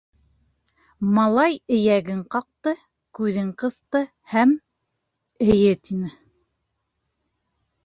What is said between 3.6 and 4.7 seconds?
ҡыҫты һәм: